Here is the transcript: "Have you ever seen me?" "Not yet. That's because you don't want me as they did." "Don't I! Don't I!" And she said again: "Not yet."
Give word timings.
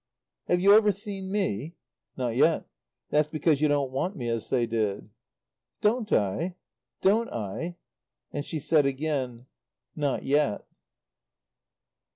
"Have 0.47 0.59
you 0.59 0.73
ever 0.73 0.91
seen 0.91 1.31
me?" 1.31 1.75
"Not 2.17 2.35
yet. 2.35 2.65
That's 3.11 3.27
because 3.27 3.61
you 3.61 3.67
don't 3.67 3.91
want 3.91 4.15
me 4.15 4.29
as 4.29 4.49
they 4.49 4.65
did." 4.65 5.11
"Don't 5.81 6.11
I! 6.11 6.55
Don't 7.01 7.29
I!" 7.31 7.77
And 8.31 8.43
she 8.43 8.57
said 8.57 8.87
again: 8.87 9.45
"Not 9.95 10.23
yet." 10.23 10.65